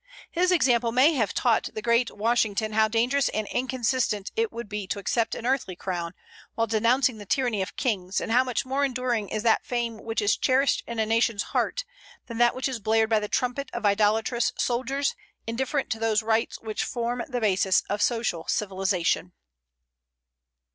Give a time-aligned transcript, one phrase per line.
[0.31, 4.67] His example may even have taught the great Washington how dangerous and inconsistent it would
[4.67, 6.15] be to accept an earthly crown,
[6.55, 10.19] while denouncing the tyranny of kings, and how much more enduring is that fame which
[10.19, 11.85] is cherished in a nation's heart
[12.25, 15.13] than that which is blared by the trumpet of idolatrous soldiers
[15.45, 19.33] indifferent to those rights which form the basis of social civilization.